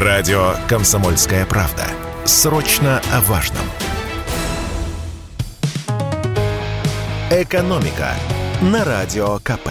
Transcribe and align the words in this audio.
Радио 0.00 0.54
«Комсомольская 0.68 1.44
правда». 1.44 1.82
Срочно 2.24 3.02
о 3.12 3.20
важном. 3.22 3.64
«Экономика» 7.32 8.14
на 8.62 8.84
Радио 8.84 9.40
КП. 9.40 9.70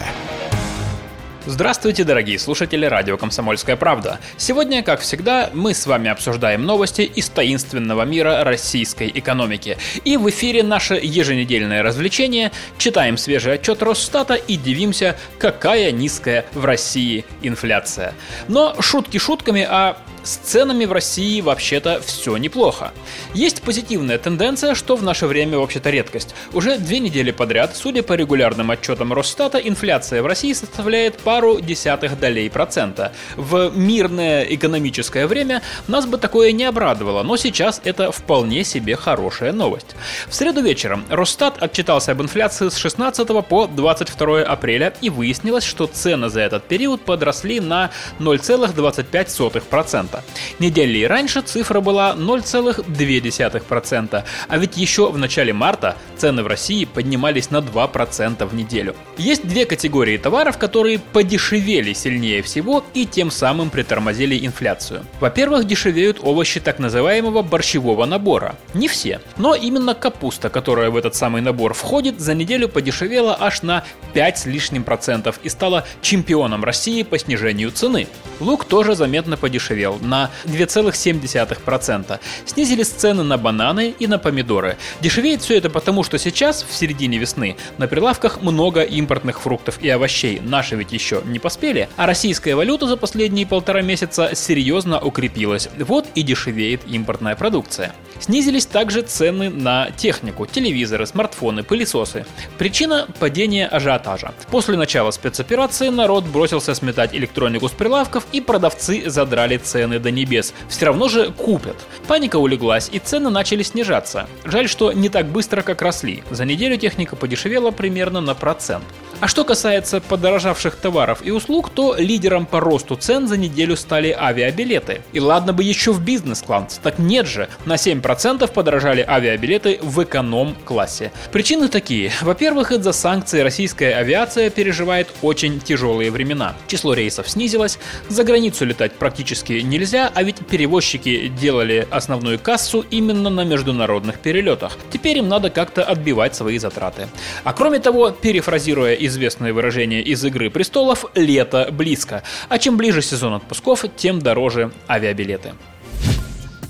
Здравствуйте, 1.45 2.03
дорогие 2.03 2.39
слушатели 2.39 2.85
радио 2.85 3.15
«Комсомольская 3.15 3.77
правда». 3.77 4.19
Сегодня, 4.35 4.83
как 4.83 4.99
всегда, 4.99 5.49
мы 5.53 5.73
с 5.73 5.87
вами 5.87 6.09
обсуждаем 6.09 6.65
новости 6.65 7.03
из 7.03 7.29
таинственного 7.29 8.03
мира 8.03 8.43
российской 8.43 9.09
экономики. 9.15 9.77
И 10.03 10.17
в 10.17 10.29
эфире 10.29 10.61
наше 10.61 10.95
еженедельное 11.01 11.83
развлечение. 11.83 12.51
Читаем 12.77 13.15
свежий 13.15 13.53
отчет 13.53 13.81
Росстата 13.81 14.33
и 14.33 14.57
дивимся, 14.57 15.15
какая 15.39 15.93
низкая 15.93 16.45
в 16.53 16.65
России 16.65 17.23
инфляция. 17.41 18.13
Но 18.49 18.75
шутки 18.81 19.17
шутками, 19.17 19.65
а 19.69 19.95
с 20.27 20.35
ценами 20.37 20.83
в 20.85 20.91
России 20.91 21.39
вообще-то 21.39 22.01
все 22.05 22.35
неплохо. 22.35 22.91
Есть 23.33 23.61
позитивная 23.61 24.17
тенденция, 24.17 24.75
что 24.75 24.97
в 24.97 25.03
наше 25.03 25.25
время 25.25 25.57
вообще-то 25.57 25.89
редкость. 25.89 26.35
Уже 26.53 26.77
две 26.77 26.99
недели 26.99 27.31
подряд, 27.31 27.77
судя 27.77 28.03
по 28.03 28.11
регулярным 28.13 28.69
отчетам 28.69 29.13
Росстата, 29.13 29.57
инфляция 29.57 30.21
в 30.21 30.25
России 30.25 30.51
составляет 30.51 31.17
пару 31.17 31.61
десятых 31.61 32.19
долей 32.19 32.49
процента. 32.49 33.13
В 33.37 33.71
мирное 33.73 34.43
экономическое 34.43 35.27
время 35.27 35.61
нас 35.87 36.05
бы 36.05 36.17
такое 36.17 36.51
не 36.51 36.65
обрадовало, 36.65 37.23
но 37.23 37.37
сейчас 37.37 37.79
это 37.85 38.11
вполне 38.11 38.65
себе 38.65 38.97
хорошая 38.97 39.53
новость. 39.53 39.95
В 40.27 40.35
среду 40.35 40.61
вечером 40.61 41.05
Росстат 41.09 41.63
отчитался 41.63 42.11
об 42.11 42.21
инфляции 42.21 42.67
с 42.67 42.75
16 42.75 43.27
по 43.47 43.67
22 43.67 44.41
апреля 44.41 44.93
и 44.99 45.09
выяснилось, 45.09 45.63
что 45.63 45.87
цены 45.87 46.27
за 46.27 46.41
этот 46.41 46.65
период 46.65 47.01
подросли 47.01 47.61
на 47.61 47.91
0,25%. 48.19 50.16
Недели 50.59 51.03
раньше 51.03 51.41
цифра 51.41 51.81
была 51.81 52.15
0,2%, 52.15 54.23
а 54.47 54.57
ведь 54.57 54.77
еще 54.77 55.11
в 55.11 55.17
начале 55.17 55.53
марта 55.53 55.97
цены 56.17 56.43
в 56.43 56.47
России 56.47 56.85
поднимались 56.85 57.51
на 57.51 57.57
2% 57.57 58.45
в 58.45 58.55
неделю. 58.55 58.95
Есть 59.17 59.47
две 59.47 59.65
категории 59.65 60.17
товаров, 60.17 60.57
которые 60.57 60.99
подешевели 60.99 61.93
сильнее 61.93 62.41
всего 62.41 62.83
и 62.93 63.05
тем 63.05 63.31
самым 63.31 63.69
притормозили 63.69 64.45
инфляцию. 64.45 65.05
Во-первых, 65.19 65.65
дешевеют 65.65 66.19
овощи 66.21 66.59
так 66.59 66.79
называемого 66.79 67.41
борщевого 67.41 68.05
набора. 68.05 68.55
Не 68.73 68.87
все, 68.87 69.21
но 69.37 69.55
именно 69.55 69.93
капуста, 69.93 70.49
которая 70.49 70.89
в 70.89 70.97
этот 70.97 71.15
самый 71.15 71.41
набор 71.41 71.73
входит, 71.73 72.19
за 72.19 72.33
неделю 72.33 72.69
подешевела 72.69 73.37
аж 73.39 73.61
на 73.61 73.83
5 74.13 74.37
с 74.37 74.45
лишним 74.45 74.83
процентов 74.83 75.39
и 75.43 75.49
стала 75.49 75.85
чемпионом 76.01 76.63
России 76.63 77.03
по 77.03 77.17
снижению 77.17 77.71
цены. 77.71 78.07
Лук 78.39 78.65
тоже 78.65 78.95
заметно 78.95 79.37
подешевел 79.37 79.97
на 80.01 80.29
2,7%. 80.45 82.19
Снизились 82.45 82.89
цены 82.89 83.23
на 83.23 83.37
бананы 83.37 83.93
и 83.97 84.07
на 84.07 84.19
помидоры. 84.19 84.77
Дешевеет 85.01 85.41
все 85.41 85.57
это 85.57 85.69
потому, 85.69 86.03
что 86.03 86.17
сейчас, 86.17 86.63
в 86.67 86.73
середине 86.73 87.17
весны, 87.17 87.55
на 87.77 87.87
прилавках 87.87 88.41
много 88.41 88.81
импортных 88.81 89.41
фруктов 89.41 89.81
и 89.81 89.89
овощей. 89.89 90.39
Наши 90.43 90.75
ведь 90.75 90.91
еще 90.91 91.21
не 91.25 91.39
поспели. 91.39 91.89
А 91.97 92.05
российская 92.05 92.55
валюта 92.55 92.87
за 92.87 92.97
последние 92.97 93.45
полтора 93.45 93.81
месяца 93.81 94.31
серьезно 94.35 94.99
укрепилась. 94.99 95.69
Вот 95.79 96.07
и 96.15 96.21
дешевеет 96.21 96.81
импортная 96.87 97.35
продукция. 97.35 97.93
Снизились 98.19 98.65
также 98.65 99.01
цены 99.01 99.49
на 99.49 99.91
технику, 99.91 100.45
телевизоры, 100.45 101.05
смартфоны, 101.05 101.63
пылесосы. 101.63 102.25
Причина– 102.57 103.07
падение 103.19 103.67
ажиотажа. 103.67 104.33
После 104.49 104.77
начала 104.77 105.11
спецоперации 105.11 105.89
народ 105.89 106.25
бросился 106.25 106.73
сметать 106.73 107.13
электронику 107.13 107.67
с 107.67 107.71
прилавков 107.71 108.26
и 108.31 108.41
продавцы 108.41 109.09
задрали 109.09 109.57
цены 109.57 109.99
до 109.99 110.11
небес. 110.11 110.53
Все 110.69 110.87
равно 110.87 111.07
же 111.07 111.31
купят. 111.31 111.77
Паника 112.07 112.37
улеглась 112.37 112.89
и 112.91 112.99
цены 112.99 113.29
начали 113.29 113.63
снижаться. 113.63 114.27
Жаль, 114.45 114.67
что 114.67 114.91
не 114.91 115.09
так 115.09 115.27
быстро, 115.27 115.61
как 115.61 115.81
росли. 115.81 116.23
За 116.29 116.45
неделю 116.45 116.77
техника 116.77 117.15
подешевела 117.15 117.71
примерно 117.71 118.21
на 118.21 118.35
процент. 118.35 118.83
А 119.19 119.27
что 119.27 119.43
касается 119.43 119.99
подорожавших 119.99 120.75
товаров 120.75 121.21
и 121.23 121.31
услуг, 121.31 121.71
то 121.71 121.95
лидером 121.97 122.45
по 122.45 122.59
росту 122.59 122.95
цен 122.95 123.27
за 123.27 123.35
неделю 123.35 123.75
стали 123.75 124.15
авиабилеты. 124.17 125.01
И 125.11 125.19
ладно 125.19 125.53
бы 125.53 125.63
еще 125.63 125.91
в 125.91 126.03
бизнес-класс, 126.03 126.79
так 126.83 126.99
нет 126.99 127.25
же, 127.25 127.49
на 127.65 127.75
7% 127.75 128.47
подорожали 128.51 129.01
авиабилеты 129.01 129.79
в 129.81 130.03
эконом-классе. 130.03 131.11
Причины 131.31 131.67
такие. 131.67 132.11
Во-первых, 132.21 132.71
из-за 132.71 132.91
санкций 132.91 133.41
российская 133.41 133.95
авиация 133.95 134.51
переживает 134.51 135.07
очень 135.23 135.59
тяжелые 135.59 136.11
времена. 136.11 136.55
Число 136.67 136.93
рейсов 136.93 137.27
снизилось, 137.27 137.79
за 138.09 138.23
границу 138.23 138.65
летать 138.65 138.93
практически 138.93 139.53
нельзя, 139.53 140.11
а 140.13 140.21
ведь 140.21 140.45
перевозчики 140.45 141.27
делали 141.27 141.87
основную 141.89 142.37
кассу 142.37 142.85
именно 142.91 143.31
на 143.31 143.43
международных 143.43 144.19
перелетах. 144.19 144.77
Теперь 144.91 145.17
им 145.17 145.27
надо 145.27 145.49
как-то 145.49 145.83
отбивать 145.83 146.35
свои 146.35 146.59
затраты. 146.59 147.07
А 147.43 147.53
кроме 147.53 147.79
того, 147.79 148.11
перефразируя 148.11 148.93
известное 149.07 149.53
выражение 149.53 150.01
из 150.01 150.23
«Игры 150.23 150.49
престолов» 150.49 151.05
«лето 151.15 151.69
близко», 151.71 152.23
а 152.49 152.57
чем 152.59 152.77
ближе 152.77 153.01
сезон 153.01 153.33
отпусков, 153.33 153.85
тем 153.95 154.19
дороже 154.21 154.71
авиабилеты. 154.87 155.53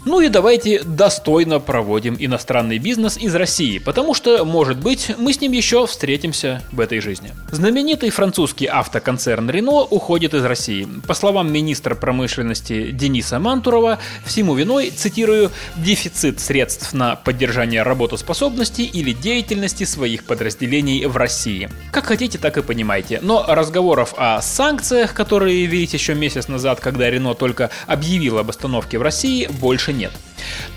Ну 0.09 0.21
и 0.21 0.29
давайте 0.29 0.83
достойно 0.83 1.59
проводим 1.59 2.15
иностранный 2.17 2.77
бизнес 2.77 3.17
из 3.17 3.35
России, 3.35 3.77
потому 3.77 4.13
что, 4.13 4.45
может 4.45 4.77
быть, 4.77 5.11
мы 5.17 5.33
с 5.33 5.41
ним 5.41 5.51
еще 5.51 5.85
встретимся 5.85 6.63
в 6.71 6.79
этой 6.79 7.01
жизни. 7.01 7.33
Знаменитый 7.51 8.09
французский 8.09 8.67
автоконцерн 8.67 9.49
Renault 9.49 9.87
уходит 9.89 10.33
из 10.33 10.45
России. 10.45 10.87
По 11.05 11.13
словам 11.13 11.51
министра 11.51 11.93
промышленности 11.93 12.91
Дениса 12.91 13.37
Мантурова, 13.37 13.99
всему 14.25 14.55
виной, 14.55 14.91
цитирую, 14.91 15.51
дефицит 15.75 16.39
средств 16.39 16.93
на 16.93 17.17
поддержание 17.17 17.83
работоспособности 17.83 18.83
или 18.83 19.11
деятельности 19.11 19.83
своих 19.83 20.23
подразделений 20.23 21.05
в 21.05 21.17
России. 21.17 21.69
Как 21.91 22.05
хотите, 22.05 22.37
так 22.37 22.55
и 22.55 22.61
понимайте. 22.61 23.19
Но 23.21 23.43
разговоров 23.45 24.13
о 24.15 24.41
санкциях, 24.41 25.13
которые 25.13 25.65
видите 25.65 25.97
еще 25.97 26.15
месяц 26.15 26.47
назад, 26.47 26.79
когда 26.79 27.09
Renault 27.09 27.35
только 27.35 27.71
объявил 27.87 28.37
об 28.37 28.49
остановке 28.49 28.97
в 28.99 29.01
России, 29.01 29.49
больше 29.59 29.96
нет. 29.97 30.11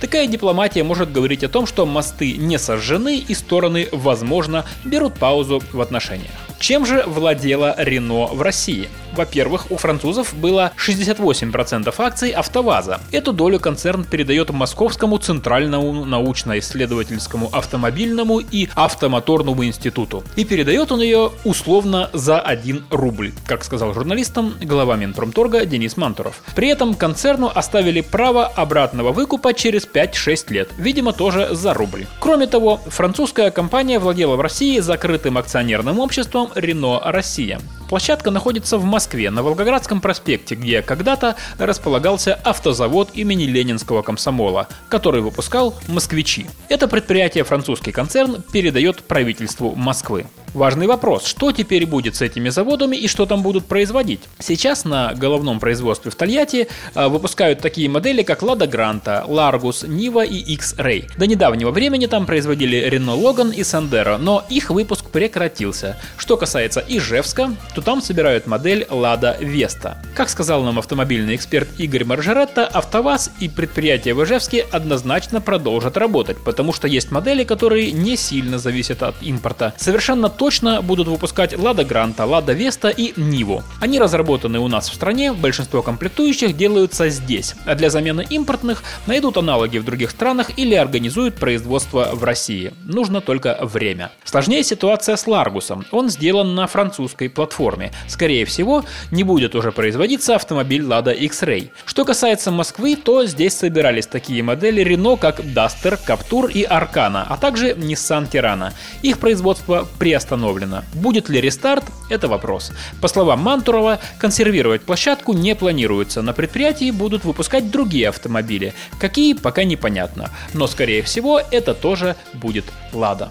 Такая 0.01 0.27
дипломатия 0.27 0.83
может 0.83 1.13
говорить 1.13 1.45
о 1.45 1.49
том, 1.49 1.67
что 1.67 1.87
мосты 1.87 2.33
не 2.33 2.59
сожжены 2.59 3.19
и 3.19 3.35
стороны, 3.35 3.89
возможно, 3.93 4.65
берут 4.85 5.15
паузу 5.15 5.63
в 5.73 5.81
отношениях. 5.81 6.31
Чем 6.59 6.87
же 6.87 7.05
владела 7.07 7.75
Рено 7.79 8.27
в 8.27 8.43
России? 8.43 8.89
Во-первых, 9.13 9.71
у 9.71 9.77
французов 9.77 10.35
было 10.35 10.73
68% 10.77 11.95
акций 11.99 12.31
АвтоВАЗа. 12.31 13.01
Эту 13.13 13.33
долю 13.33 13.59
концерн 13.59 14.05
передает 14.05 14.51
Московскому 14.51 15.19
Центральному 15.19 16.05
научно-исследовательскому 16.05 17.49
автомобильному 17.53 18.41
и 18.41 18.69
автомоторному 18.75 19.65
институту. 19.65 20.23
И 20.37 20.45
передает 20.45 20.93
он 20.93 21.01
ее 21.01 21.33
условно 21.45 22.11
за 22.13 22.41
1 22.41 22.85
рубль, 22.91 23.33
как 23.47 23.65
сказал 23.65 23.95
журналистам 23.95 24.55
глава 24.61 24.97
Минпромторга 24.97 25.65
Денис 25.67 25.97
Мантуров. 25.97 26.43
При 26.55 26.69
этом 26.69 26.95
концерну 26.95 27.51
оставили 27.53 28.01
право 28.01 28.47
обратного 28.47 29.13
выкупа 29.13 29.55
через 29.55 29.87
5-6 29.87 30.53
лет, 30.53 30.71
видимо 30.77 31.13
тоже 31.13 31.49
за 31.53 31.75
рубль. 31.75 32.07
Кроме 32.21 32.47
того, 32.47 32.81
французская 32.87 33.51
компания 33.51 33.99
владела 33.99 34.37
в 34.37 34.41
России 34.41 34.79
закрытым 34.81 35.39
акционерным 35.39 35.99
обществом 35.99 36.51
Renault 36.55 37.01
Россия. 37.05 37.61
Площадка 37.91 38.31
находится 38.31 38.79
в 38.79 38.85
Москве, 38.85 39.33
на 39.33 39.43
Волгоградском 39.43 40.01
проспекте, 40.01 40.55
где 40.55 40.81
когда-то 40.81 41.35
располагался 41.59 42.35
автозавод 42.35 43.11
имени 43.15 43.47
Ленинского 43.47 44.03
комсомола, 44.03 44.69
который 44.89 45.23
выпускал 45.23 45.75
«Москвичи». 45.89 46.47
Это 46.69 46.87
предприятие 46.87 47.43
французский 47.43 47.91
концерн 47.91 48.45
передает 48.53 49.03
правительству 49.03 49.75
Москвы. 49.75 50.27
Важный 50.55 50.89
вопрос, 50.89 51.27
что 51.27 51.53
теперь 51.53 51.87
будет 51.87 52.17
с 52.17 52.23
этими 52.23 52.49
заводами 52.49 52.97
и 52.97 53.07
что 53.07 53.25
там 53.25 53.43
будут 53.43 53.67
производить? 53.67 54.21
Сейчас 54.41 54.85
на 54.85 55.15
головном 55.15 55.61
производстве 55.61 56.11
в 56.11 56.17
Тольятти 56.17 56.67
а, 56.95 57.09
выпускают 57.09 57.61
такие 57.61 57.89
модели, 57.89 58.23
как 58.23 58.43
Lada 58.43 58.69
Granta, 58.69 59.29
Largus, 59.29 59.87
Niva 59.87 60.27
и 60.27 60.55
X-Ray. 60.55 61.09
До 61.17 61.29
недавнего 61.29 61.71
времени 61.71 62.07
там 62.07 62.27
производили 62.27 62.85
Renault 62.89 63.21
Logan 63.23 63.55
и 63.55 63.61
Sandero, 63.61 64.17
но 64.17 64.45
их 64.49 64.71
выпуск 64.71 65.10
прекратился. 65.13 65.97
Что 66.17 66.37
касается 66.37 66.85
Ижевска, 66.87 67.55
то 67.75 67.83
там 67.83 68.01
собирают 68.01 68.47
модель 68.47 68.87
Lada 68.91 69.39
Vesta. 69.41 69.97
Как 70.15 70.29
сказал 70.29 70.63
нам 70.63 70.79
автомобильный 70.79 71.35
эксперт 71.35 71.69
Игорь 71.79 72.05
Маржаретта, 72.05 72.67
АвтоВАЗ 72.67 73.31
и 73.41 73.49
предприятия 73.49 74.15
в 74.15 74.23
Ижевске 74.25 74.67
однозначно 74.71 75.41
продолжат 75.41 75.97
работать, 75.97 76.37
потому 76.45 76.73
что 76.73 76.89
есть 76.89 77.11
модели, 77.11 77.45
которые 77.45 77.93
не 77.93 78.17
сильно 78.17 78.59
зависят 78.59 79.03
от 79.03 79.15
импорта. 79.23 79.75
Совершенно 79.77 80.29
точно 80.29 80.83
будут 80.83 81.09
выпускать 81.09 81.53
Lada 81.53 81.87
Granta, 81.87 82.29
Lada 82.29 82.57
Vesta 82.57 82.93
и 82.95 83.13
Nivo. 83.13 83.63
Они 83.81 83.99
разработаны 83.99 84.59
у 84.59 84.69
нас 84.69 84.89
в 84.89 84.95
стране, 84.95 85.33
большинство 85.33 85.83
комплектующих 85.83 86.57
делаются 86.57 87.09
здесь, 87.09 87.55
а 87.67 87.75
для 87.75 87.91
замены 87.91 88.27
импортных 88.29 88.83
найдут 89.07 89.37
аналоги 89.37 89.79
в 89.79 89.85
других 89.85 90.11
странах 90.11 90.59
или 90.59 90.75
организуют 90.75 91.37
производство 91.37 92.11
в 92.13 92.25
России. 92.25 92.73
Нужно 92.85 93.21
только 93.21 93.59
время. 93.63 94.13
Сложнее 94.25 94.63
ситуация 94.63 95.00
ситуация 95.01 95.17
с 95.17 95.27
Ларгусом. 95.27 95.85
Он 95.93 96.11
сделан 96.11 96.55
на 96.55 96.67
французской 96.67 97.29
платформе. 97.29 97.91
Скорее 98.07 98.45
всего, 98.45 98.85
не 99.11 99.25
будет 99.25 99.55
уже 99.55 99.73
производиться 99.73 100.35
автомобиль 100.35 100.83
Lada 100.83 101.15
X-Ray. 101.15 101.71
Что 101.87 102.05
касается 102.05 102.51
Москвы, 102.51 102.97
то 102.97 103.25
здесь 103.25 103.55
собирались 103.55 104.07
такие 104.07 104.43
модели 104.43 104.85
Renault, 104.85 105.19
как 105.19 105.41
Duster, 105.41 105.99
Captur 106.07 106.53
и 106.53 106.65
Arcana, 106.65 107.25
а 107.29 107.37
также 107.37 107.73
Nissan 107.73 108.31
Tirana. 108.31 108.73
Их 109.03 109.19
производство 109.19 109.89
приостановлено. 109.99 110.83
Будет 110.95 111.31
ли 111.31 111.41
рестарт? 111.41 111.85
Это 112.11 112.29
вопрос. 112.29 112.73
По 113.01 113.09
словам 113.09 113.41
Мантурова, 113.41 114.01
консервировать 114.19 114.83
площадку 114.83 115.33
не 115.33 115.55
планируется. 115.55 116.23
На 116.23 116.33
предприятии 116.33 116.91
будут 116.91 117.25
выпускать 117.25 117.71
другие 117.71 118.09
автомобили. 118.09 118.75
Какие, 119.01 119.33
пока 119.33 119.65
непонятно. 119.65 120.29
Но, 120.53 120.67
скорее 120.67 121.03
всего, 121.03 121.41
это 121.51 121.75
тоже 121.75 122.17
будет 122.35 122.65
Лада. 122.93 123.31